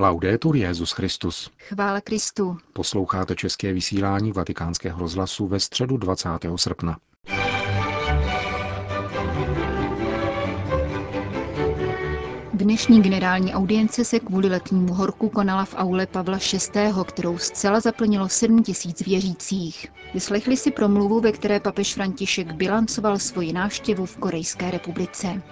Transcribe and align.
Laudetur 0.00 0.56
Jezus 0.56 0.92
Christus. 0.92 1.50
Chvála 1.58 2.00
Kristu. 2.00 2.56
Posloucháte 2.72 3.34
české 3.34 3.72
vysílání 3.72 4.32
Vatikánského 4.32 5.00
rozhlasu 5.00 5.46
ve 5.46 5.60
středu 5.60 5.96
20. 5.96 6.28
srpna. 6.56 6.98
Dnešní 12.54 13.02
generální 13.02 13.54
audience 13.54 14.04
se 14.04 14.20
kvůli 14.20 14.48
letnímu 14.48 14.94
horku 14.94 15.28
konala 15.28 15.64
v 15.64 15.74
aule 15.76 16.06
Pavla 16.06 16.38
VI., 16.52 16.80
kterou 17.06 17.38
zcela 17.38 17.80
zaplnilo 17.80 18.28
7 18.28 18.62
tisíc 18.62 19.06
věřících. 19.06 19.86
Vyslechli 20.14 20.56
si 20.56 20.70
promluvu, 20.70 21.20
ve 21.20 21.32
které 21.32 21.60
papež 21.60 21.94
František 21.94 22.52
bilancoval 22.52 23.18
svoji 23.18 23.52
návštěvu 23.52 24.06
v 24.06 24.16
Korejské 24.16 24.70
republice. 24.70 25.42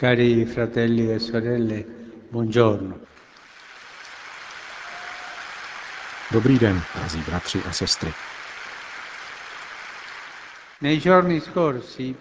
Cari 0.00 0.44
fratelli 0.44 1.12
e 1.12 1.20
sorelle, 1.20 1.84
buongiorno. 2.32 3.11
Dobrý 6.32 6.58
den, 6.58 6.82
drazí 6.94 7.18
bratři 7.26 7.58
a 7.68 7.72
sestry. 7.72 8.12
Nei 10.80 11.00
giorni 11.00 11.40
scorsi 11.40 12.14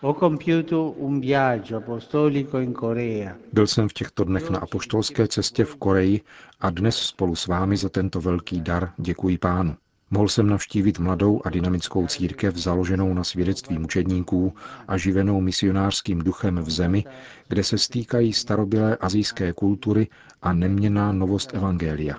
ho 0.00 0.14
compiuto 0.14 0.90
un 0.90 1.20
viaggio 1.20 1.76
apostolico 1.76 2.58
in 2.58 2.74
Corea. 2.74 3.36
Byl 3.52 3.66
jsem 3.66 3.88
v 3.88 3.92
těchto 3.92 4.24
dnech 4.24 4.50
na 4.50 4.58
apoštolské 4.58 5.28
cestě 5.28 5.64
v 5.64 5.76
Koreji 5.76 6.20
a 6.60 6.70
dnes 6.70 6.96
spolu 6.96 7.36
s 7.36 7.46
vámi 7.46 7.76
za 7.76 7.88
tento 7.88 8.20
velký 8.20 8.60
dar 8.60 8.92
děkuji 8.96 9.38
pánu. 9.38 9.76
Mohl 10.10 10.28
jsem 10.28 10.46
navštívit 10.46 10.98
mladou 10.98 11.40
a 11.44 11.50
dynamickou 11.50 12.06
církev 12.06 12.56
založenou 12.56 13.14
na 13.14 13.24
svědectví 13.24 13.78
mučedníků 13.78 14.54
a 14.88 14.96
živenou 14.96 15.40
misionářským 15.40 16.18
duchem 16.18 16.56
v 16.56 16.70
zemi, 16.70 17.04
kde 17.48 17.64
se 17.64 17.78
stýkají 17.78 18.32
starobylé 18.32 18.96
azijské 18.96 19.52
kultury 19.52 20.08
a 20.42 20.52
neměná 20.52 21.12
novost 21.12 21.54
evangelia. 21.54 22.16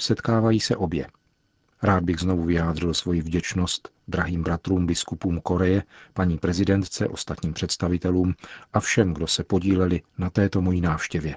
Setkávají 0.00 0.60
se 0.60 0.76
obě. 0.76 1.06
Rád 1.82 2.04
bych 2.04 2.18
znovu 2.18 2.44
vyjádřil 2.44 2.94
svoji 2.94 3.20
vděčnost 3.22 3.88
drahým 4.08 4.42
bratrům 4.42 4.86
biskupům 4.86 5.40
Koreje, 5.40 5.82
paní 6.14 6.38
prezidentce, 6.38 7.08
ostatním 7.08 7.52
představitelům 7.52 8.34
a 8.72 8.80
všem, 8.80 9.14
kdo 9.14 9.26
se 9.26 9.44
podíleli 9.44 10.02
na 10.18 10.30
této 10.30 10.60
mojí 10.60 10.80
návštěvě. 10.80 11.36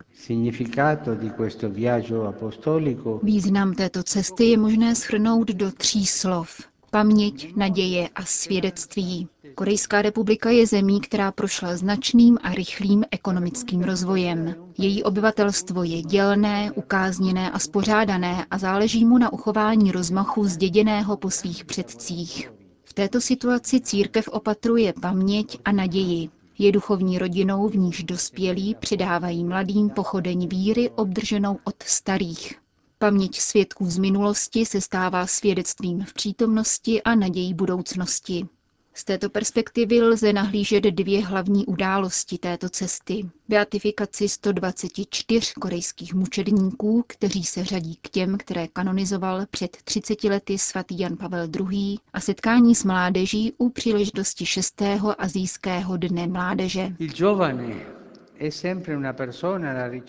Význam 3.24 3.74
této 3.74 4.04
cesty 4.04 4.44
je 4.46 4.58
možné 4.58 4.96
shrnout 4.96 5.48
do 5.48 5.72
tří 5.72 6.06
slov. 6.06 6.62
Paměť, 6.92 7.56
naděje 7.56 8.10
a 8.16 8.26
svědectví. 8.26 9.28
Korejská 9.56 10.02
republika 10.02 10.50
je 10.50 10.68
zemí, 10.68 11.02
která 11.02 11.32
prošla 11.32 11.76
značným 11.78 12.38
a 12.42 12.54
rychlým 12.54 13.04
ekonomickým 13.12 13.82
rozvojem. 13.84 14.56
Její 14.78 15.04
obyvatelstvo 15.04 15.84
je 15.84 16.02
dělné, 16.02 16.72
ukázněné 16.72 17.52
a 17.52 17.60
spořádané 17.60 18.46
a 18.52 18.58
záleží 18.58 19.06
mu 19.06 19.18
na 19.18 19.34
uchování 19.34 19.92
rozmachu 19.92 20.46
zděděného 20.48 21.18
po 21.18 21.30
svých 21.30 21.66
předcích. 21.66 22.52
V 22.84 22.94
této 22.94 23.22
situaci 23.22 23.82
církev 23.82 24.28
opatruje 24.28 24.94
paměť 25.02 25.58
a 25.66 25.72
naději. 25.72 26.30
Je 26.58 26.72
duchovní 26.72 27.18
rodinou, 27.20 27.68
v 27.70 27.76
níž 27.78 28.04
dospělí 28.04 28.76
předávají 28.76 29.44
mladým 29.44 29.90
pochodeň 29.90 30.48
víry 30.48 30.90
obdrženou 30.90 31.58
od 31.64 31.76
starých. 31.84 32.54
Paměť 32.98 33.40
svědků 33.40 33.86
z 33.90 33.98
minulosti 33.98 34.66
se 34.66 34.82
stává 34.82 35.28
svědectvím 35.28 36.06
v 36.06 36.14
přítomnosti 36.14 37.04
a 37.04 37.16
nadějí 37.16 37.54
budoucnosti. 37.54 38.48
Z 38.96 39.04
této 39.04 39.30
perspektivy 39.30 40.02
lze 40.02 40.34
nahlížet 40.34 40.84
dvě 40.84 41.26
hlavní 41.26 41.66
události 41.66 42.38
této 42.38 42.70
cesty. 42.70 43.30
Beatifikaci 43.50 44.30
124 44.30 45.54
korejských 45.60 46.14
mučedníků, 46.14 47.04
kteří 47.08 47.44
se 47.44 47.66
řadí 47.66 47.96
k 48.02 48.10
těm, 48.10 48.38
které 48.38 48.68
kanonizoval 48.68 49.46
před 49.50 49.78
30 49.84 50.24
lety 50.24 50.58
svatý 50.58 51.00
Jan 51.00 51.18
Pavel 51.18 51.48
II. 51.72 51.98
a 52.14 52.20
setkání 52.20 52.76
s 52.76 52.84
mládeží 52.84 53.54
u 53.58 53.70
příležitosti 53.70 54.46
6. 54.46 54.82
azijského 55.18 55.98
dne 55.98 56.28
mládeže. 56.28 56.96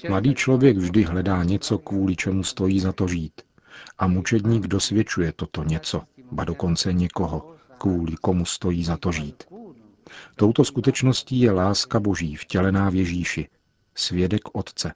Mladý 0.08 0.34
člověk 0.34 0.76
vždy 0.76 1.02
hledá 1.02 1.44
něco, 1.44 1.78
kvůli 1.78 2.16
čemu 2.16 2.44
stojí 2.44 2.80
za 2.80 2.92
to 2.92 3.08
žít. 3.08 3.32
A 3.98 4.06
mučedník 4.06 4.66
dosvědčuje 4.66 5.32
toto 5.32 5.64
něco, 5.64 6.02
ba 6.32 6.44
dokonce 6.44 6.92
někoho, 6.92 7.53
kvůli 7.78 8.16
komu 8.16 8.44
stojí 8.44 8.84
za 8.84 8.96
to 8.96 9.12
žít. 9.12 9.44
Touto 10.36 10.64
skutečností 10.64 11.40
je 11.40 11.50
láska 11.50 12.00
Boží 12.00 12.36
vtělená 12.36 12.90
v 12.90 12.94
Ježíši, 12.94 13.48
svědek 13.94 14.42
Otce. 14.52 14.92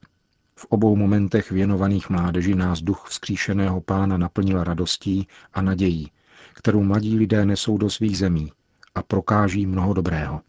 V 0.56 0.64
obou 0.64 0.96
momentech 0.96 1.50
věnovaných 1.50 2.10
mládeži 2.10 2.54
nás 2.54 2.82
duch 2.82 3.06
vzkříšeného 3.08 3.80
pána 3.80 4.16
naplnil 4.16 4.64
radostí 4.64 5.26
a 5.52 5.62
nadějí, 5.62 6.10
kterou 6.54 6.82
mladí 6.82 7.16
lidé 7.18 7.44
nesou 7.44 7.78
do 7.78 7.90
svých 7.90 8.18
zemí 8.18 8.52
a 8.94 9.02
prokáží 9.02 9.66
mnoho 9.66 9.94
dobrého. 9.94 10.40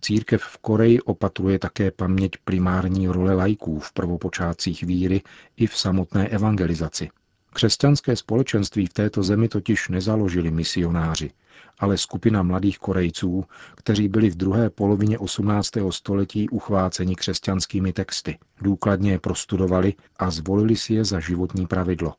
Církev 0.00 0.42
v 0.42 0.58
Koreji 0.58 1.00
opatruje 1.00 1.58
také 1.58 1.90
paměť 1.90 2.32
primární 2.44 3.08
role 3.08 3.34
lajků 3.34 3.78
v 3.78 3.92
prvopočátcích 3.92 4.82
víry 4.82 5.22
i 5.56 5.66
v 5.66 5.76
samotné 5.76 6.28
evangelizaci. 6.28 7.08
Křesťanské 7.56 8.16
společenství 8.16 8.86
v 8.86 8.92
této 8.92 9.22
zemi 9.22 9.48
totiž 9.48 9.88
nezaložili 9.88 10.50
misionáři, 10.50 11.30
ale 11.78 11.98
skupina 11.98 12.42
mladých 12.42 12.78
Korejců, 12.78 13.44
kteří 13.74 14.08
byli 14.08 14.30
v 14.30 14.36
druhé 14.36 14.70
polovině 14.70 15.18
18. 15.18 15.70
století 15.90 16.48
uchváceni 16.48 17.16
křesťanskými 17.16 17.92
texty. 17.92 18.38
Důkladně 18.62 19.10
je 19.10 19.18
prostudovali 19.18 19.94
a 20.18 20.30
zvolili 20.30 20.76
si 20.76 20.94
je 20.94 21.04
za 21.04 21.20
životní 21.20 21.66
pravidlo. 21.66 22.14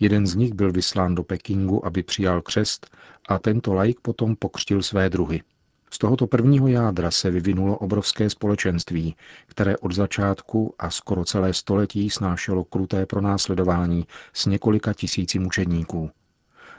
Jeden 0.00 0.26
z 0.26 0.34
nich 0.34 0.52
byl 0.54 0.72
vyslán 0.72 1.14
do 1.14 1.22
Pekingu, 1.22 1.86
aby 1.86 2.02
přijal 2.02 2.42
křest 2.42 2.96
a 3.28 3.38
tento 3.38 3.74
laik 3.74 4.00
potom 4.00 4.36
pokřtil 4.36 4.82
své 4.82 5.10
druhy. 5.10 5.42
Z 5.90 5.98
tohoto 5.98 6.26
prvního 6.26 6.68
jádra 6.68 7.10
se 7.10 7.30
vyvinulo 7.30 7.78
obrovské 7.78 8.30
společenství, 8.30 9.16
které 9.46 9.76
od 9.76 9.92
začátku 9.92 10.74
a 10.78 10.90
skoro 10.90 11.24
celé 11.24 11.54
století 11.54 12.10
snášelo 12.10 12.64
kruté 12.64 13.06
pronásledování 13.06 14.06
s 14.32 14.46
několika 14.46 14.92
tisíci 14.92 15.38
mučedníků. 15.38 16.10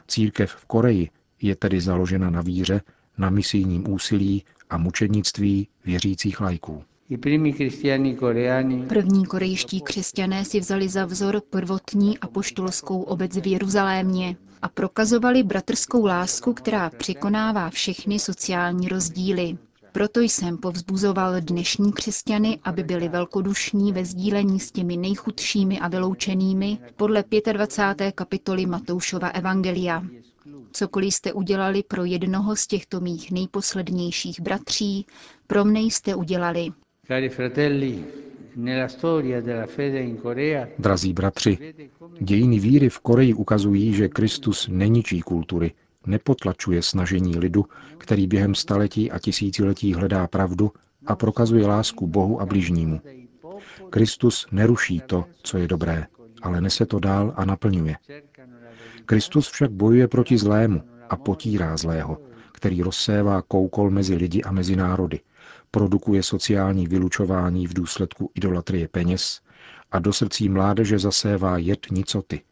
Církev 0.08 0.52
v 0.52 0.64
Koreji 0.64 1.10
je 1.42 1.56
tedy 1.56 1.80
založena 1.80 2.30
na 2.30 2.40
víře, 2.40 2.80
na 3.18 3.30
misijním 3.30 3.90
úsilí 3.92 4.44
a 4.70 4.78
mučednictví 4.78 5.68
věřících 5.84 6.40
lajků. 6.40 6.84
První 8.88 9.26
korejští 9.26 9.80
křesťané 9.80 10.44
si 10.44 10.60
vzali 10.60 10.88
za 10.88 11.04
vzor 11.04 11.42
prvotní 11.50 12.18
apoštolskou 12.18 13.02
obec 13.02 13.36
v 13.36 13.46
Jeruzalémě 13.46 14.36
a 14.62 14.68
prokazovali 14.68 15.42
bratrskou 15.42 16.04
lásku, 16.06 16.52
která 16.54 16.90
překonává 16.90 17.70
všechny 17.70 18.18
sociální 18.18 18.88
rozdíly. 18.88 19.58
Proto 19.92 20.20
jsem 20.20 20.58
povzbuzoval 20.58 21.40
dnešní 21.40 21.92
křesťany, 21.92 22.58
aby 22.64 22.82
byli 22.82 23.08
velkodušní 23.08 23.92
ve 23.92 24.04
sdílení 24.04 24.60
s 24.60 24.72
těmi 24.72 24.96
nejchudšími 24.96 25.80
a 25.80 25.88
vyloučenými 25.88 26.78
podle 26.96 27.24
25. 27.52 28.12
kapitoly 28.14 28.66
Matoušova 28.66 29.28
Evangelia. 29.28 30.02
Cokoliv 30.72 31.14
jste 31.14 31.32
udělali 31.32 31.82
pro 31.82 32.04
jednoho 32.04 32.56
z 32.56 32.66
těchto 32.66 33.00
mých 33.00 33.30
nejposlednějších 33.32 34.40
bratří, 34.40 35.06
pro 35.46 35.64
mne 35.64 35.80
jste 35.80 36.14
udělali. 36.14 36.72
Drazí 40.78 41.12
bratři, 41.12 41.74
dějiny 42.20 42.58
víry 42.58 42.88
v 42.88 42.98
Koreji 42.98 43.34
ukazují, 43.34 43.94
že 43.94 44.08
Kristus 44.08 44.68
neničí 44.68 45.20
kultury, 45.20 45.72
nepotlačuje 46.06 46.82
snažení 46.82 47.38
lidu, 47.38 47.64
který 47.98 48.26
během 48.26 48.54
staletí 48.54 49.10
a 49.10 49.18
tisíciletí 49.18 49.94
hledá 49.94 50.26
pravdu 50.26 50.72
a 51.06 51.16
prokazuje 51.16 51.66
lásku 51.66 52.06
Bohu 52.06 52.40
a 52.40 52.46
bližnímu. 52.46 53.00
Kristus 53.90 54.46
neruší 54.52 55.00
to, 55.06 55.24
co 55.42 55.58
je 55.58 55.68
dobré, 55.68 56.06
ale 56.42 56.60
nese 56.60 56.86
to 56.86 56.98
dál 56.98 57.32
a 57.36 57.44
naplňuje. 57.44 57.96
Kristus 59.06 59.48
však 59.48 59.70
bojuje 59.70 60.08
proti 60.08 60.38
zlému 60.38 60.82
a 61.10 61.16
potírá 61.16 61.76
zlého, 61.76 62.18
který 62.52 62.82
rozsévá 62.82 63.42
koukol 63.42 63.90
mezi 63.90 64.14
lidi 64.14 64.42
a 64.42 64.52
mezi 64.52 64.76
národy, 64.76 65.20
produkuje 65.70 66.22
sociální 66.22 66.86
vylučování 66.86 67.66
v 67.66 67.74
důsledku 67.74 68.30
idolatrie 68.34 68.88
peněz 68.88 69.40
a 69.90 69.98
do 69.98 70.12
srdcí 70.12 70.48
mládeže 70.48 70.98
zasévá 70.98 71.58
jed 71.58 71.86
nicoty. 71.90 72.42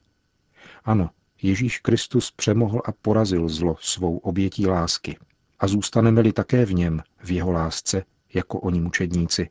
Ano, 0.84 1.10
Ježíš 1.42 1.78
Kristus 1.78 2.30
přemohl 2.30 2.82
a 2.84 2.92
porazil 2.92 3.48
zlo 3.48 3.76
svou 3.80 4.18
obětí 4.18 4.66
lásky. 4.66 5.18
A 5.60 5.68
zůstaneme-li 5.68 6.32
také 6.32 6.64
v 6.64 6.74
něm, 6.74 7.02
v 7.24 7.30
jeho 7.30 7.52
lásce, 7.52 8.04
jako 8.34 8.60
oni 8.60 8.80
mučedníci, 8.80 9.50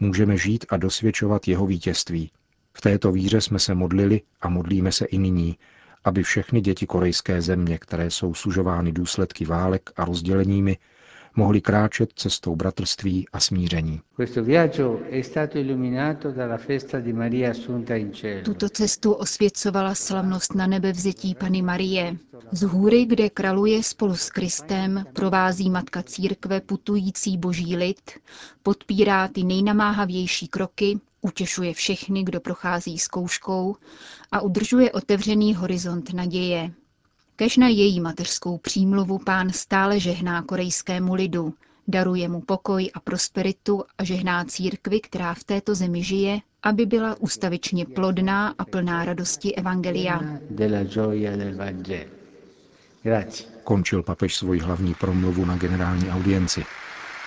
můžeme 0.00 0.36
žít 0.36 0.66
a 0.68 0.76
dosvědčovat 0.76 1.48
jeho 1.48 1.66
vítězství. 1.66 2.30
V 2.72 2.80
této 2.80 3.12
víře 3.12 3.40
jsme 3.40 3.58
se 3.58 3.74
modlili 3.74 4.20
a 4.40 4.48
modlíme 4.48 4.92
se 4.92 5.04
i 5.04 5.18
nyní, 5.18 5.58
aby 6.04 6.22
všechny 6.22 6.60
děti 6.60 6.86
korejské 6.86 7.42
země, 7.42 7.78
které 7.78 8.10
jsou 8.10 8.34
sužovány 8.34 8.92
důsledky 8.92 9.44
válek 9.44 9.90
a 9.96 10.04
rozděleními, 10.04 10.78
mohli 11.36 11.60
kráčet 11.60 12.12
cestou 12.16 12.56
bratrství 12.56 13.26
a 13.32 13.40
smíření. 13.40 14.00
Tuto 18.44 18.68
cestu 18.68 19.12
osvěcovala 19.12 19.94
slavnost 19.94 20.54
na 20.54 20.66
nebe 20.66 20.92
vzetí 20.92 21.34
Pany 21.34 21.62
Marie. 21.62 22.16
Z 22.52 22.62
hůry, 22.62 23.04
kde 23.04 23.30
kraluje 23.30 23.82
spolu 23.82 24.16
s 24.16 24.30
Kristem, 24.30 25.04
provází 25.12 25.70
Matka 25.70 26.02
Církve 26.02 26.60
putující 26.60 27.38
boží 27.38 27.76
lid, 27.76 28.10
podpírá 28.62 29.28
ty 29.28 29.44
nejnamáhavější 29.44 30.48
kroky, 30.48 31.00
utěšuje 31.20 31.74
všechny, 31.74 32.24
kdo 32.24 32.40
prochází 32.40 32.98
zkouškou 32.98 33.76
a 34.32 34.40
udržuje 34.40 34.92
otevřený 34.92 35.54
horizont 35.54 36.12
naděje. 36.14 36.72
Kež 37.36 37.56
na 37.56 37.68
její 37.68 38.00
mateřskou 38.00 38.58
přímluvu 38.58 39.18
pán 39.18 39.50
stále 39.50 40.00
žehná 40.00 40.42
korejskému 40.42 41.14
lidu, 41.14 41.54
daruje 41.88 42.28
mu 42.28 42.40
pokoj 42.40 42.90
a 42.94 43.00
prosperitu 43.00 43.84
a 43.98 44.04
žehná 44.04 44.44
církvi, 44.44 45.00
která 45.00 45.34
v 45.34 45.44
této 45.44 45.74
zemi 45.74 46.02
žije, 46.02 46.40
aby 46.62 46.86
byla 46.86 47.16
ustavičně 47.20 47.86
plodná 47.86 48.54
a 48.58 48.64
plná 48.64 49.04
radosti 49.04 49.54
Evangelia. 49.54 50.20
Končil 53.64 54.02
papež 54.02 54.36
svoji 54.36 54.60
hlavní 54.60 54.94
promluvu 54.94 55.44
na 55.44 55.56
generální 55.56 56.10
audienci. 56.10 56.64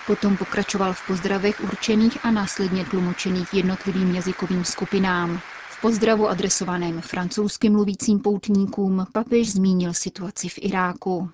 Potom 0.06 0.36
pokračoval 0.36 0.92
v 0.92 1.06
pozdravech 1.06 1.60
určených 1.60 2.24
a 2.24 2.30
následně 2.30 2.84
tlumočených 2.84 3.54
jednotlivým 3.54 4.14
jazykovým 4.14 4.64
skupinám. 4.64 5.40
V 5.76 5.80
pozdravu 5.80 6.28
adresovaném 6.28 7.00
francouzsky 7.00 7.70
mluvícím 7.70 8.18
poutníkům 8.20 9.06
papež 9.12 9.52
zmínil 9.52 9.94
situaci 9.94 10.48
v 10.48 10.58
Iráku. 10.62 11.30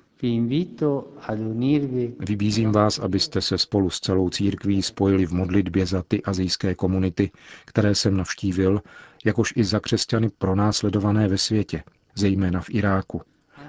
Vybízím 2.19 2.73
vás, 2.73 2.99
abyste 2.99 3.41
se 3.41 3.59
spolu 3.59 3.91
s 3.91 4.01
celou 4.01 4.31
církví 4.31 4.83
spojili 4.83 5.27
v 5.27 5.33
modlitbě 5.33 5.87
za 5.87 6.03
ty 6.03 6.23
azijské 6.23 6.75
komunity, 6.75 7.31
které 7.65 7.95
jsem 7.95 8.17
navštívil, 8.17 8.83
jakož 9.25 9.53
i 9.57 9.65
za 9.65 9.81
křesťany 9.81 10.31
pronásledované 10.39 11.29
ve 11.29 11.39
světě, 11.39 11.83
zejména 12.15 12.61
v 12.61 12.71
Iráku, 12.71 13.23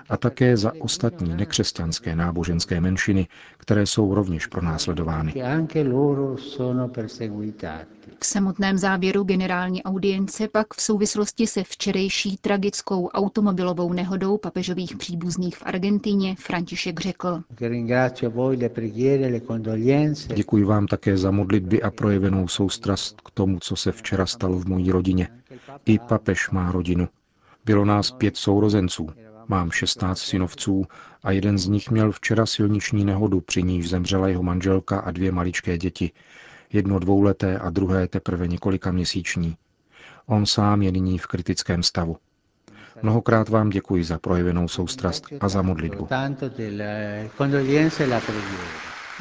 a 0.09 0.17
také 0.17 0.57
za 0.57 0.71
ostatní 0.79 1.35
nekřesťanské 1.35 2.15
náboženské 2.15 2.81
menšiny, 2.81 3.27
které 3.57 3.85
jsou 3.85 4.13
rovněž 4.13 4.47
pronásledovány. 4.47 5.33
V 8.19 8.25
samotném 8.25 8.77
závěru 8.77 9.23
generální 9.23 9.83
audience 9.83 10.47
pak 10.47 10.73
v 10.73 10.81
souvislosti 10.81 11.47
se 11.47 11.63
včerejší 11.63 12.37
tragickou 12.37 13.07
automobilovou 13.07 13.93
nehodou 13.93 14.37
papežových 14.37 14.97
příbuzných 14.97 15.57
v 15.57 15.63
Argentině 15.65 16.35
František 16.39 16.99
řekl. 16.99 17.41
Děkuji 20.35 20.63
vám 20.63 20.87
také 20.87 21.17
za 21.17 21.31
modlitby 21.31 21.81
a 21.81 21.91
projevenou 21.91 22.47
soustrast 22.47 23.21
k 23.21 23.31
tomu, 23.31 23.59
co 23.59 23.75
se 23.75 23.91
včera 23.91 24.25
stalo 24.25 24.59
v 24.59 24.65
mojí 24.65 24.91
rodině. 24.91 25.27
I 25.85 25.99
papež 25.99 26.49
má 26.49 26.71
rodinu. 26.71 27.07
Bylo 27.65 27.85
nás 27.85 28.11
pět 28.11 28.37
sourozenců. 28.37 29.07
Mám 29.47 29.71
16 29.71 30.19
synovců 30.19 30.85
a 31.23 31.31
jeden 31.31 31.57
z 31.57 31.67
nich 31.67 31.91
měl 31.91 32.11
včera 32.11 32.45
silniční 32.45 33.05
nehodu, 33.05 33.41
při 33.41 33.63
níž 33.63 33.89
zemřela 33.89 34.27
jeho 34.27 34.43
manželka 34.43 34.99
a 34.99 35.11
dvě 35.11 35.31
maličké 35.31 35.77
děti. 35.77 36.11
Jedno 36.73 36.99
dvouleté 36.99 37.59
a 37.59 37.69
druhé 37.69 38.07
teprve 38.07 38.47
několika 38.47 38.91
měsíční. 38.91 39.57
On 40.25 40.45
sám 40.45 40.81
je 40.81 40.91
nyní 40.91 41.17
v 41.17 41.27
kritickém 41.27 41.83
stavu. 41.83 42.17
Mnohokrát 43.01 43.49
vám 43.49 43.69
děkuji 43.69 44.03
za 44.03 44.19
projevenou 44.19 44.67
soustrast 44.67 45.25
a 45.39 45.49
za 45.49 45.61
modlitbu. 45.61 46.07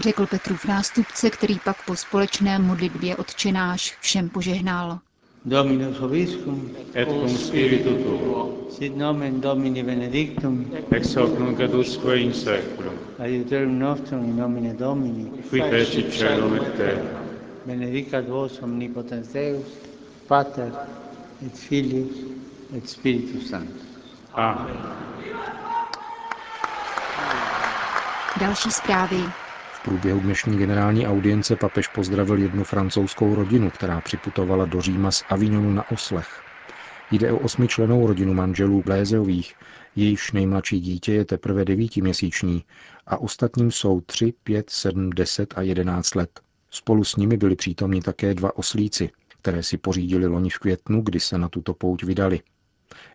Řekl 0.01 0.27
Petrův 0.27 0.65
nástupce, 0.65 1.31
který 1.31 1.59
pak 1.59 1.87
po 1.87 1.97
společné 1.97 2.59
modlitbě 2.59 3.17
odčenáš 3.17 3.97
všem 4.01 4.29
požehnal. 4.29 4.99
Dominus 5.45 5.99
Hoviscum, 5.99 6.71
et 6.95 7.05
cum 7.05 7.27
Spiritu 7.29 7.97
Tuo, 8.03 8.69
sit 8.71 8.95
nomen 8.95 9.41
Domini 9.41 9.83
Benedictum, 9.83 10.65
ex 10.91 11.15
hoc 11.15 11.37
nunc 11.39 11.59
ad 11.61 11.75
usque 11.75 12.15
in 12.21 12.33
seculum, 12.33 12.95
adiuterum 13.19 13.77
nostrum 13.79 14.23
in 14.23 14.37
nomine 14.37 14.77
Domini, 14.77 15.29
qui 15.49 15.59
fecit 15.61 16.13
celum 16.13 16.55
et 16.55 16.77
terra. 16.77 17.21
Benedicat 17.67 18.25
vos 18.29 18.61
omnipotens 18.63 19.33
Deus, 19.33 19.67
Pater, 20.29 20.71
et 21.45 21.57
Filius, 21.57 22.23
et 22.77 22.87
Spiritus 22.89 23.49
Sanctus. 23.49 23.83
Amen. 24.35 24.77
Další 28.41 28.71
zprávy. 28.71 29.42
Průběhu 29.85 30.21
dnešní 30.21 30.59
generální 30.59 31.07
audience 31.07 31.57
papež 31.57 31.89
pozdravil 31.89 32.39
jednu 32.39 32.65
francouzskou 32.65 33.35
rodinu, 33.35 33.71
která 33.71 34.01
připutovala 34.01 34.65
do 34.65 34.81
Říma 34.81 35.11
z 35.11 35.25
Avignonu 35.29 35.73
na 35.73 35.91
oslech. 35.91 36.43
Jde 37.11 37.33
o 37.33 37.39
osmičlenou 37.39 38.07
rodinu 38.07 38.35
manželů 38.35 38.83
Blézeových, 38.83 39.55
jejíž 39.97 40.33
nejmladší 40.33 40.81
dítě 40.81 41.13
je 41.13 41.25
teprve 41.25 41.65
devítiměsíční 41.65 42.65
a 43.07 43.17
ostatním 43.17 43.71
jsou 43.71 44.01
3, 44.01 44.35
5, 44.45 44.71
7, 44.71 45.11
10 45.11 45.55
a 45.57 45.63
11 45.63 46.15
let. 46.15 46.41
Spolu 46.71 47.05
s 47.05 47.17
nimi 47.17 47.37
byli 47.37 47.57
přítomni 47.57 48.01
také 48.01 48.35
dva 48.35 48.57
oslíci, 48.57 49.11
které 49.41 49.63
si 49.63 49.79
pořídili 49.79 50.27
loni 50.27 50.51
v 50.51 50.59
květnu, 50.59 51.03
kdy 51.03 51.21
se 51.21 51.39
na 51.39 51.49
tuto 51.49 51.75
pouť 51.75 52.05
vydali. 52.05 52.41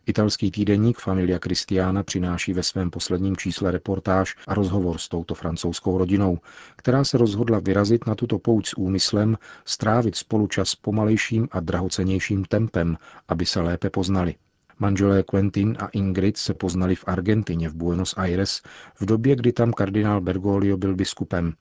Italský 0.06 0.52
týdeník 0.52 1.00
Familia 1.00 1.40
Cristiana 1.40 2.04
přináší 2.04 2.54
ve 2.54 2.64
svém 2.64 2.92
posledním 2.92 3.38
čísle 3.38 3.72
reportáž 3.72 4.36
a 4.48 4.54
rozhovor 4.54 4.98
s 4.98 5.08
touto 5.08 5.36
francouzskou 5.36 5.98
rodinou, 5.98 6.40
která 6.76 7.04
se 7.04 7.18
rozhodla 7.18 7.60
vyrazit 7.60 8.08
na 8.08 8.16
tuto 8.16 8.40
pouť 8.40 8.68
s 8.68 8.78
úmyslem 8.78 9.38
strávit 9.66 10.16
spolu 10.16 10.48
čas 10.48 10.76
pomalejším 10.76 11.48
a 11.52 11.60
drahocenějším 11.60 12.46
tempem, 12.46 12.98
aby 13.28 13.46
se 13.46 13.62
lépe 13.62 13.90
poznali. 13.90 14.36
Manželé 14.80 15.24
Quentin 15.24 15.78
a 15.80 15.88
Ingrid 15.88 16.38
se 16.38 16.54
poznali 16.54 16.96
v 16.96 17.04
Argentině 17.08 17.70
v 17.70 17.76
Buenos 17.76 18.14
Aires 18.18 18.62
v 19.00 19.06
době, 19.06 19.36
kdy 19.36 19.54
tam 19.54 19.74
kardinál 19.74 20.22
Bergoglio 20.22 20.78
byl 20.78 20.96
biskupem. 20.96 21.54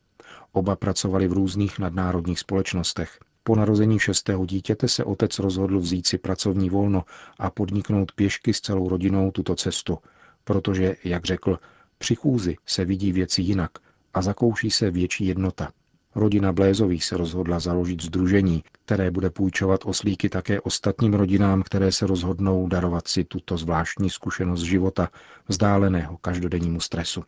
Oba 0.53 0.77
pracovali 0.77 1.29
v 1.29 1.33
různých 1.33 1.79
nadnárodních 1.79 2.39
společnostech. 2.39 3.19
Po 3.47 3.57
narození 3.57 3.99
šestého 3.99 4.47
dítěte 4.47 4.89
se 4.89 5.05
otec 5.05 5.39
rozhodl 5.39 5.79
vzít 5.79 6.07
si 6.07 6.19
pracovní 6.19 6.71
volno 6.71 7.05
a 7.39 7.51
podniknout 7.51 8.13
pěšky 8.13 8.55
s 8.55 8.61
celou 8.61 8.89
rodinou 8.89 9.31
tuto 9.31 9.55
cestu, 9.55 9.99
protože, 10.45 10.97
jak 11.05 11.25
řekl, 11.25 11.59
při 11.99 12.15
chůzi 12.15 12.57
se 12.67 12.85
vidí 12.85 13.13
věci 13.13 13.43
jinak 13.43 13.71
a 14.15 14.23
zakouší 14.23 14.71
se 14.71 14.91
větší 14.91 15.27
jednota. 15.27 15.71
Rodina 16.15 16.53
Blézových 16.53 17.05
se 17.05 17.17
rozhodla 17.17 17.59
založit 17.59 18.03
združení, 18.03 18.65
které 18.85 19.11
bude 19.11 19.31
půjčovat 19.31 19.81
oslíky 19.85 20.29
také 20.29 20.61
ostatním 20.61 21.15
rodinám, 21.15 21.63
které 21.63 21.93
se 21.93 22.07
rozhodnou 22.07 22.69
darovat 22.69 23.09
si 23.09 23.25
tuto 23.25 23.57
zvláštní 23.57 24.11
zkušenost 24.11 24.63
života, 24.63 25.09
vzdáleného 25.49 26.17
každodennímu 26.17 26.81
stresu. 26.81 27.23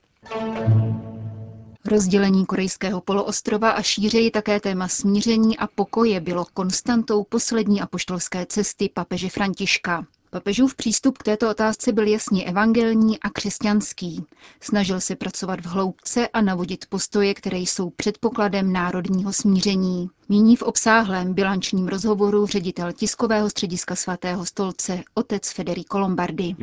Rozdělení 1.89 2.47
korejského 2.47 3.01
poloostrova 3.01 3.71
a 3.71 3.83
šířeji 3.83 4.31
také 4.31 4.61
téma 4.61 4.89
smíření 4.89 5.59
a 5.59 5.67
pokoje 5.67 6.21
bylo 6.21 6.45
konstantou 6.55 7.25
poslední 7.25 7.81
apoštolské 7.81 8.47
cesty 8.47 8.91
papeže 8.95 9.29
Františka. 9.29 10.07
Papežův 10.31 10.75
přístup 10.75 11.19
k 11.19 11.23
této 11.23 11.51
otázce 11.51 11.93
byl 11.93 12.07
jasně 12.07 12.45
evangelní 12.45 13.21
a 13.21 13.31
křesťanský. 13.31 14.25
Snažil 14.61 15.01
se 15.01 15.17
pracovat 15.17 15.61
v 15.61 15.67
hloubce 15.67 16.29
a 16.29 16.41
navodit 16.41 16.85
postoje, 16.89 17.35
které 17.35 17.59
jsou 17.59 17.91
předpokladem 17.91 18.73
národního 18.73 19.33
smíření. 19.33 20.11
Míní 20.29 20.57
v 20.57 20.63
obsáhlém 20.63 21.35
bilančním 21.35 21.89
rozhovoru 21.89 22.47
ředitel 22.47 22.93
tiskového 22.93 23.51
střediska 23.51 23.97
svatého 23.97 24.47
stolce 24.47 25.03
otec 25.15 25.53
Federico 25.53 25.99
Lombardi. 25.99 26.57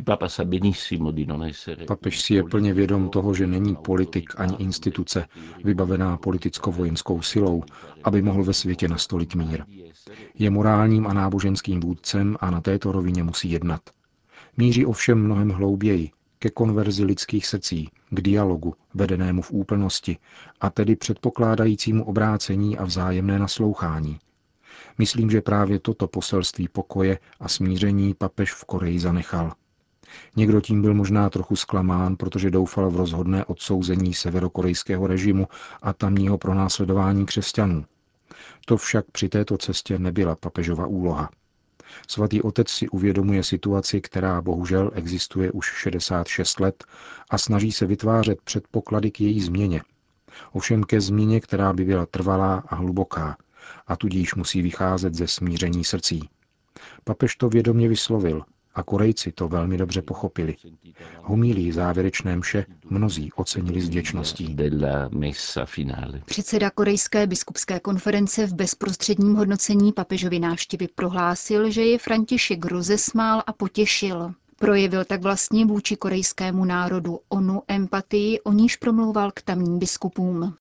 Papež 1.86 2.20
si 2.20 2.34
je 2.34 2.44
plně 2.44 2.74
vědom 2.74 3.08
toho, 3.08 3.34
že 3.34 3.46
není 3.46 3.76
politik 3.76 4.30
ani 4.36 4.56
instituce 4.58 5.26
vybavená 5.64 6.16
politicko-vojenskou 6.16 7.22
silou, 7.22 7.62
aby 8.04 8.22
mohl 8.22 8.44
ve 8.44 8.52
světě 8.52 8.88
nastolit 8.88 9.34
mír. 9.34 9.64
Je 10.38 10.50
morálním 10.50 11.06
a 11.06 11.12
náboženským 11.12 11.80
vůdcem 11.80 12.36
a 12.40 12.50
na 12.50 12.60
této 12.60 12.92
rovině 12.92 13.22
musí 13.22 13.50
jednat. 13.50 13.80
Míří 14.56 14.86
ovšem 14.86 15.24
mnohem 15.24 15.50
hlouběji, 15.50 16.10
ke 16.38 16.50
konverzi 16.50 17.04
lidských 17.04 17.46
srdcí, 17.46 17.90
k 18.10 18.20
dialogu, 18.20 18.74
vedenému 18.94 19.42
v 19.42 19.52
úplnosti, 19.52 20.18
a 20.60 20.70
tedy 20.70 20.96
předpokládajícímu 20.96 22.04
obrácení 22.04 22.78
a 22.78 22.84
vzájemné 22.84 23.38
naslouchání. 23.38 24.18
Myslím, 24.98 25.30
že 25.30 25.40
právě 25.40 25.78
toto 25.78 26.08
poselství 26.08 26.68
pokoje 26.68 27.18
a 27.40 27.48
smíření 27.48 28.14
papež 28.14 28.52
v 28.52 28.64
Koreji 28.64 29.00
zanechal. 29.00 29.52
Někdo 30.36 30.60
tím 30.60 30.82
byl 30.82 30.94
možná 30.94 31.30
trochu 31.30 31.56
zklamán, 31.56 32.16
protože 32.16 32.50
doufal 32.50 32.90
v 32.90 32.96
rozhodné 32.96 33.44
odsouzení 33.44 34.14
severokorejského 34.14 35.06
režimu 35.06 35.48
a 35.82 35.92
tamního 35.92 36.38
pronásledování 36.38 37.26
křesťanů. 37.26 37.84
To 38.68 38.76
však 38.76 39.04
při 39.12 39.28
této 39.28 39.58
cestě 39.58 39.98
nebyla 39.98 40.36
papežova 40.36 40.86
úloha. 40.86 41.30
Svatý 42.08 42.42
otec 42.42 42.68
si 42.70 42.88
uvědomuje 42.88 43.44
situaci, 43.44 44.00
která 44.00 44.42
bohužel 44.42 44.90
existuje 44.94 45.52
už 45.52 45.72
66 45.76 46.60
let 46.60 46.84
a 47.30 47.38
snaží 47.38 47.72
se 47.72 47.86
vytvářet 47.86 48.40
předpoklady 48.42 49.10
k 49.10 49.20
její 49.20 49.40
změně. 49.40 49.82
Ovšem 50.52 50.84
ke 50.84 51.00
změně, 51.00 51.40
která 51.40 51.72
by 51.72 51.84
byla 51.84 52.06
trvalá 52.06 52.64
a 52.66 52.74
hluboká, 52.74 53.36
a 53.86 53.96
tudíž 53.96 54.34
musí 54.34 54.62
vycházet 54.62 55.14
ze 55.14 55.26
smíření 55.26 55.84
srdcí. 55.84 56.28
Papež 57.04 57.36
to 57.36 57.48
vědomě 57.48 57.88
vyslovil 57.88 58.44
a 58.76 58.82
Korejci 58.82 59.32
to 59.32 59.48
velmi 59.48 59.76
dobře 59.76 60.02
pochopili. 60.02 60.56
Homílí 61.22 61.72
závěrečné 61.72 62.36
mše 62.36 62.66
mnozí 62.90 63.32
ocenili 63.32 63.80
s 63.80 63.88
vděčností. 63.88 64.56
Předseda 66.24 66.70
Korejské 66.70 67.26
biskupské 67.26 67.80
konference 67.80 68.46
v 68.46 68.54
bezprostředním 68.54 69.34
hodnocení 69.34 69.92
papežovy 69.92 70.38
návštěvy 70.38 70.88
prohlásil, 70.94 71.70
že 71.70 71.82
je 71.84 71.98
František 71.98 72.64
rozesmál 72.64 73.42
a 73.46 73.52
potěšil. 73.52 74.32
Projevil 74.58 75.04
tak 75.04 75.22
vlastně 75.22 75.66
vůči 75.66 75.96
korejskému 75.96 76.64
národu 76.64 77.20
onu 77.28 77.62
empatii, 77.68 78.40
o 78.40 78.52
níž 78.52 78.76
promlouval 78.76 79.30
k 79.34 79.42
tamním 79.42 79.78
biskupům. 79.78 80.54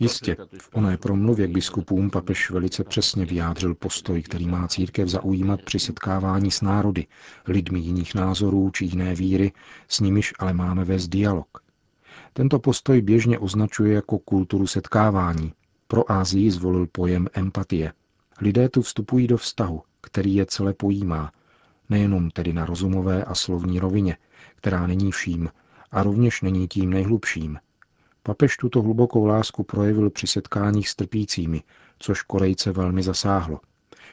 Jistě, 0.00 0.36
v 0.60 0.70
oné 0.72 0.96
promluvě 0.96 1.46
k 1.46 1.50
biskupům 1.50 2.10
papež 2.10 2.50
velice 2.50 2.84
přesně 2.84 3.24
vyjádřil 3.24 3.74
postoj, 3.74 4.22
který 4.22 4.46
má 4.46 4.68
církev 4.68 5.08
zaujímat 5.08 5.62
při 5.62 5.78
setkávání 5.78 6.50
s 6.50 6.60
národy, 6.60 7.06
lidmi 7.46 7.78
jiných 7.78 8.14
názorů 8.14 8.70
či 8.70 8.84
jiné 8.84 9.14
víry, 9.14 9.52
s 9.88 10.00
nimiž 10.00 10.32
ale 10.38 10.52
máme 10.52 10.84
vést 10.84 11.08
dialog. 11.08 11.48
Tento 12.32 12.58
postoj 12.58 13.02
běžně 13.02 13.38
označuje 13.38 13.94
jako 13.94 14.18
kulturu 14.18 14.66
setkávání. 14.66 15.52
Pro 15.88 16.12
Ázii 16.12 16.50
zvolil 16.50 16.86
pojem 16.92 17.28
empatie. 17.32 17.92
Lidé 18.40 18.68
tu 18.68 18.82
vstupují 18.82 19.26
do 19.26 19.36
vztahu, 19.36 19.82
který 20.00 20.34
je 20.34 20.46
celé 20.46 20.74
pojímá, 20.74 21.32
nejenom 21.88 22.30
tedy 22.30 22.52
na 22.52 22.66
rozumové 22.66 23.24
a 23.24 23.34
slovní 23.34 23.80
rovině, 23.80 24.16
která 24.56 24.86
není 24.86 25.12
vším 25.12 25.48
a 25.90 26.02
rovněž 26.02 26.42
není 26.42 26.68
tím 26.68 26.90
nejhlubším. 26.90 27.58
Papež 28.22 28.56
tuto 28.56 28.82
hlubokou 28.82 29.26
lásku 29.26 29.62
projevil 29.62 30.10
při 30.10 30.26
setkáních 30.26 30.88
s 30.88 30.94
trpícími, 30.94 31.62
což 31.98 32.22
Korejce 32.22 32.72
velmi 32.72 33.02
zasáhlo. 33.02 33.60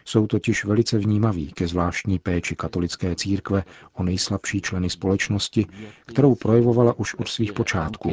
Jsou 0.05 0.27
totiž 0.27 0.65
velice 0.65 0.97
vnímaví 0.97 1.51
ke 1.51 1.67
zvláštní 1.67 2.19
péči 2.19 2.55
katolické 2.55 3.15
církve 3.15 3.63
o 3.93 4.03
nejslabší 4.03 4.61
členy 4.61 4.89
společnosti, 4.89 5.65
kterou 6.05 6.35
projevovala 6.35 6.93
už 6.99 7.13
od 7.13 7.27
svých 7.27 7.53
počátků. 7.53 8.11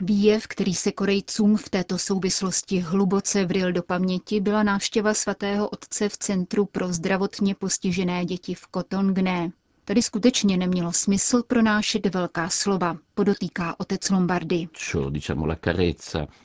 Výjev, 0.00 0.46
který 0.46 0.74
se 0.74 0.92
Korejcům 0.92 1.56
v 1.56 1.70
této 1.70 1.98
souvislosti 1.98 2.80
hluboce 2.80 3.44
vril 3.44 3.72
do 3.72 3.82
paměti, 3.82 4.40
byla 4.40 4.62
návštěva 4.62 5.14
svatého 5.14 5.68
otce 5.68 6.08
v 6.08 6.16
Centru 6.16 6.66
pro 6.66 6.92
zdravotně 6.92 7.54
postižené 7.54 8.24
děti 8.24 8.54
v 8.54 8.66
Kotongne. 8.66 9.50
Tady 9.84 10.02
skutečně 10.02 10.56
nemělo 10.56 10.92
smysl 10.92 11.42
pronášet 11.46 12.14
velká 12.14 12.48
slova, 12.48 12.96
podotýká 13.14 13.80
otec 13.80 14.10
Lombardy. 14.10 14.68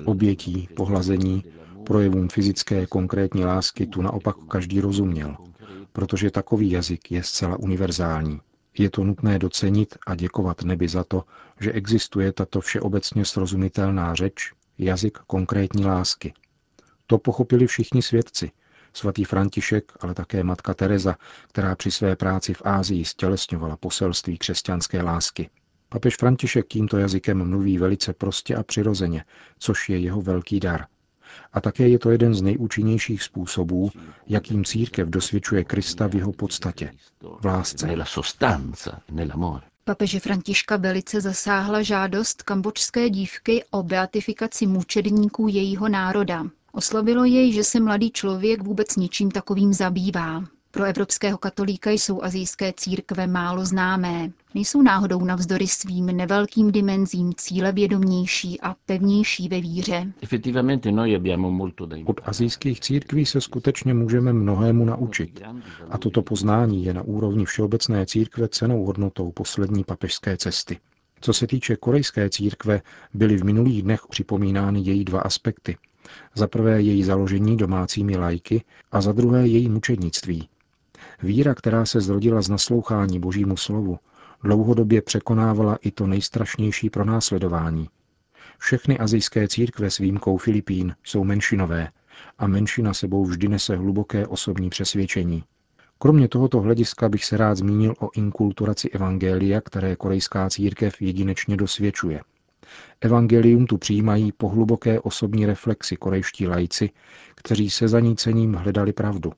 Obětí, 0.06 0.70
pohlazení, 0.76 1.44
Projevům 1.86 2.30
fyzické 2.30 2.86
konkrétní 2.86 3.46
lásky 3.46 3.88
tu 3.88 4.02
naopak 4.02 4.36
každý 4.50 4.82
rozuměl, 4.82 5.38
protože 5.94 6.32
takový 6.32 6.72
jazyk 6.72 7.12
je 7.12 7.24
zcela 7.24 7.60
univerzální. 7.60 8.42
Je 8.78 8.90
to 8.90 9.04
nutné 9.04 9.40
docenit 9.40 9.98
a 10.08 10.16
děkovat 10.16 10.64
nebi 10.64 10.88
za 10.88 11.04
to, 11.04 11.24
že 11.60 11.72
existuje 11.72 12.32
tato 12.32 12.62
všeobecně 12.62 13.26
srozumitelná 13.26 14.16
řeč, 14.16 14.54
jazyk 14.78 15.18
konkrétní 15.18 15.86
lásky. 15.86 16.34
To 17.08 17.18
pochopili 17.18 17.68
všichni 17.68 18.02
svědci, 18.02 18.52
svatý 18.94 19.24
František, 19.24 19.92
ale 20.00 20.14
také 20.14 20.44
matka 20.44 20.74
Teresa, 20.74 21.18
která 21.48 21.76
při 21.76 21.92
své 21.92 22.16
práci 22.16 22.54
v 22.54 22.62
Ázii 22.66 23.06
stělesňovala 23.06 23.78
poselství 23.78 24.38
křesťanské 24.38 25.02
lásky. 25.02 25.50
Papež 25.90 26.16
František 26.16 26.68
tímto 26.68 26.98
jazykem 26.98 27.50
mluví 27.50 27.78
velice 27.78 28.14
prostě 28.14 28.56
a 28.56 28.64
přirozeně, 28.64 29.26
což 29.60 29.90
je 29.90 29.98
jeho 30.00 30.22
velký 30.22 30.60
dar. 30.60 30.86
A 31.54 31.62
také 31.62 31.88
je 31.88 32.00
to 32.00 32.12
jeden 32.12 32.34
z 32.34 32.42
nejúčinnějších 32.42 33.24
způsobů, 33.24 33.92
jakým 34.28 34.66
církev 34.66 35.08
dosvědčuje 35.08 35.64
Krista 35.64 36.08
v 36.08 36.16
jeho 36.16 36.34
podstatě, 36.34 36.92
v 37.40 37.46
lásce. 37.46 37.88
Papeže 39.86 40.20
Františka 40.20 40.78
velice 40.78 41.22
zasáhla 41.22 41.82
žádost 41.82 42.44
kambočské 42.44 43.10
dívky 43.10 43.64
o 43.72 43.84
beatifikaci 43.84 44.68
mučedníků 44.68 45.48
jejího 45.48 45.90
národa. 45.90 46.46
Oslovilo 46.72 47.26
jej, 47.26 47.54
že 47.54 47.64
se 47.64 47.80
mladý 47.80 48.12
člověk 48.12 48.64
vůbec 48.64 48.96
ničím 48.96 49.32
takovým 49.32 49.74
zabývá. 49.74 50.44
Pro 50.76 50.84
evropského 50.86 51.38
katolíka 51.38 51.92
jsou 51.92 52.24
azijské 52.24 52.74
církve 52.78 53.28
málo 53.28 53.66
známé. 53.66 54.32
Nejsou 54.56 54.82
náhodou 54.82 55.24
navzdory 55.26 55.68
svým 55.68 56.06
nevelkým 56.06 56.72
dimenzím 56.72 57.34
cílevědomější 57.38 58.62
a 58.62 58.76
pevnější 58.86 59.50
ve 59.50 59.62
víře. 59.62 60.14
Od 62.06 62.22
azijských 62.24 62.80
církví 62.80 63.26
se 63.26 63.42
skutečně 63.42 63.94
můžeme 63.94 64.34
mnohému 64.34 64.86
naučit. 64.86 65.42
A 65.90 65.98
toto 65.98 66.22
poznání 66.22 66.86
je 66.86 66.94
na 66.94 67.02
úrovni 67.02 67.46
všeobecné 67.46 68.06
církve 68.06 68.48
cenou 68.48 68.86
hodnotou 68.86 69.32
poslední 69.32 69.84
papežské 69.84 70.38
cesty. 70.38 70.80
Co 71.22 71.34
se 71.34 71.48
týče 71.48 71.76
korejské 71.76 72.30
církve, 72.30 72.82
byly 73.14 73.38
v 73.38 73.44
minulých 73.44 73.84
dnech 73.84 74.02
připomínány 74.10 74.80
její 74.80 75.06
dva 75.06 75.20
aspekty. 75.22 75.78
Za 76.36 76.48
prvé 76.48 76.82
její 76.82 77.04
založení 77.04 77.58
domácími 77.58 78.18
lajky 78.18 78.64
a 78.92 79.02
za 79.02 79.12
druhé 79.12 79.48
její 79.48 79.70
mučednictví. 79.70 80.48
Víra, 81.24 81.56
která 81.56 81.86
se 81.86 82.02
zrodila 82.02 82.42
z 82.42 82.50
naslouchání 82.50 83.20
Božímu 83.20 83.58
slovu, 83.58 84.00
dlouhodobě 84.44 85.02
překonávala 85.02 85.76
i 85.82 85.92
to 85.92 86.08
nejstrašnější 86.08 86.90
pronásledování. 86.90 87.90
Všechny 88.58 89.00
azijské 89.00 89.48
církve 89.48 89.92
s 89.92 89.98
výjimkou 89.98 90.38
Filipín 90.38 90.96
jsou 91.04 91.24
menšinové 91.24 91.90
a 92.38 92.48
menšina 92.48 92.94
sebou 92.94 93.26
vždy 93.26 93.48
nese 93.48 93.76
hluboké 93.76 94.28
osobní 94.28 94.70
přesvědčení. 94.70 95.44
Kromě 96.00 96.28
tohoto 96.28 96.62
hlediska 96.62 97.10
bych 97.10 97.26
se 97.26 97.38
rád 97.38 97.56
zmínil 97.56 97.94
o 98.00 98.10
inkulturaci 98.16 98.90
evangelia, 98.90 99.62
které 99.62 99.96
korejská 99.96 100.50
církev 100.50 101.02
jedinečně 101.02 101.58
dosvědčuje. 101.58 102.22
Evangelium 103.02 103.66
tu 103.66 103.78
přijímají 103.78 104.32
po 104.32 104.50
hluboké 104.50 105.00
osobní 105.00 105.46
reflexi 105.46 105.96
korejští 105.96 106.48
lajci, 106.48 106.90
kteří 107.36 107.70
se 107.70 107.88
zanícením 107.88 108.54
hledali 108.54 108.94
pravdu. 108.94 109.34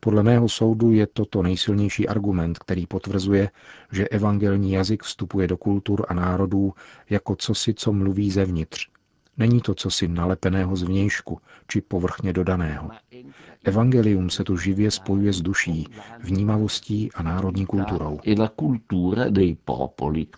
Podle 0.00 0.22
mého 0.22 0.48
soudu 0.48 0.90
je 0.90 1.06
toto 1.06 1.42
nejsilnější 1.42 2.08
argument, 2.08 2.58
který 2.58 2.86
potvrzuje, 2.86 3.50
že 3.92 4.08
evangelní 4.08 4.72
jazyk 4.72 5.02
vstupuje 5.02 5.48
do 5.48 5.56
kultur 5.56 6.06
a 6.08 6.14
národů 6.14 6.72
jako 7.10 7.36
cosi, 7.36 7.74
co 7.74 7.92
mluví 7.92 8.30
zevnitř. 8.30 8.88
Není 9.40 9.60
to 9.60 9.74
cosi 9.74 10.08
nalepeného 10.08 10.76
zvnějšku 10.76 11.40
či 11.66 11.80
povrchně 11.80 12.32
dodaného. 12.32 12.90
Evangelium 13.64 14.30
se 14.30 14.44
tu 14.44 14.56
živě 14.56 14.90
spojuje 14.90 15.32
s 15.32 15.40
duší, 15.40 15.88
vnímavostí 16.18 17.12
a 17.12 17.22
národní 17.22 17.66
kulturou. 17.66 18.20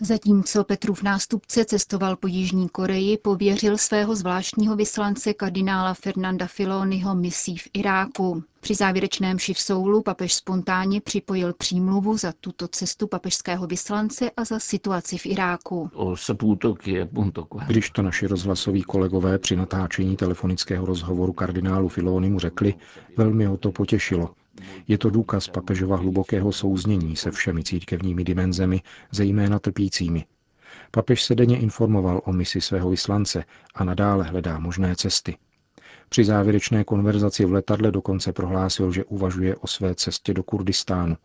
Zatímco 0.01 0.65
Petrův 0.65 1.03
nástupce 1.03 1.65
cestoval 1.65 2.17
po 2.17 2.27
Jižní 2.27 2.69
Koreji, 2.69 3.19
pověřil 3.19 3.79
svého 3.79 4.17
zvláštního 4.17 4.77
vyslance 4.77 5.35
kardinála 5.35 5.95
Fernanda 5.95 6.47
Filoniho 6.47 7.15
misí 7.15 7.57
v 7.57 7.69
Iráku. 7.73 8.43
Při 8.63 8.75
závěrečném 8.75 9.39
v 9.39 9.61
Soulu 9.61 10.03
papež 10.03 10.35
spontánně 10.35 11.01
připojil 11.01 11.55
přímluvu 11.55 12.17
za 12.17 12.33
tuto 12.41 12.69
cestu 12.69 13.07
papežského 13.07 13.67
vyslance 13.67 14.31
a 14.37 14.45
za 14.45 14.59
situaci 14.59 15.19
v 15.19 15.27
Iráku. 15.27 15.91
Když 17.67 17.91
to 17.91 18.03
naši 18.03 18.27
rozhlasoví 18.27 18.83
kolegové 18.83 19.39
při 19.39 19.57
natáčení 19.57 20.17
telefonického 20.17 20.87
rozhovoru 20.87 21.33
kardinálu 21.33 21.89
Filony 21.89 22.31
mu 22.31 22.39
řekli, 22.39 22.75
velmi 23.17 23.45
ho 23.45 23.57
to 23.57 23.73
potěšilo. 23.73 24.31
Je 24.89 24.99
to 24.99 25.11
důkaz 25.11 25.49
papežova 25.49 25.97
hlubokého 25.97 26.53
souznění 26.53 27.17
se 27.17 27.31
všemi 27.31 27.65
církevními 27.65 28.25
dimenzemi, 28.25 28.81
zejména 29.11 29.59
trpícími. 29.59 30.25
Papež 30.91 31.23
se 31.23 31.35
denně 31.35 31.59
informoval 31.59 32.21
o 32.25 32.33
misi 32.33 32.61
svého 32.61 32.91
vyslance 32.91 33.45
a 33.75 33.85
nadále 33.85 34.25
hledá 34.25 34.59
možné 34.59 34.97
cesty. 34.97 35.37
Při 36.13 36.25
závěrečné 36.25 36.85
konverzaci 36.85 37.45
v 37.45 37.53
letadle 37.53 37.91
dokonce 37.91 38.33
prohlásil, 38.33 38.93
že 38.93 39.05
uvažuje 39.05 39.57
o 39.57 39.67
své 39.67 39.95
cestě 39.95 40.35
do 40.35 40.43
Kurdistánu. 40.43 41.17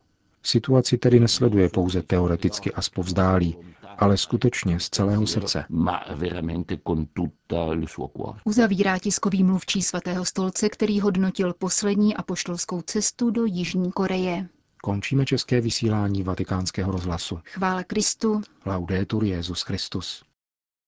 Situaci 0.44 0.98
tedy 0.98 1.20
nesleduje 1.20 1.70
pouze 1.70 2.01
teoreticky 2.01 2.74
a 2.74 2.82
zpovzdálí, 2.82 3.58
ale 3.98 4.17
skutečně 4.17 4.79
z 4.79 4.89
celého 4.89 5.27
srdce. 5.27 5.65
Uzavírá 8.46 9.00
tiskový 9.00 9.44
mluvčí 9.44 9.82
svatého 9.82 10.25
stolce, 10.25 10.70
který 10.70 11.00
hodnotil 11.00 11.53
poslední 11.53 12.15
apoštolskou 12.15 12.82
cestu 12.82 13.29
do 13.29 13.46
Jižní 13.46 13.91
Koreje. 13.91 14.48
Končíme 14.84 15.25
české 15.25 15.62
vysílání 15.62 16.24
vatikánského 16.24 16.91
rozhlasu. 16.91 17.39
Chvála 17.46 17.84
Kristu. 17.84 18.41
Laudetur 18.65 19.24
Jezus 19.24 19.62
Christus. 19.62 20.27